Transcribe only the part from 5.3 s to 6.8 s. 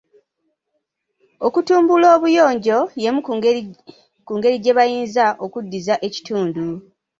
okuddiza ekitundu.